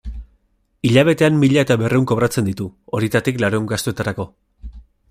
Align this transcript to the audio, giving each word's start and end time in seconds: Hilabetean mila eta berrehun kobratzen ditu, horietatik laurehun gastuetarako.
Hilabetean 0.89 1.37
mila 1.43 1.65
eta 1.65 1.77
berrehun 1.83 2.09
kobratzen 2.13 2.49
ditu, 2.51 2.71
horietatik 2.99 3.43
laurehun 3.45 3.71
gastuetarako. 3.75 4.33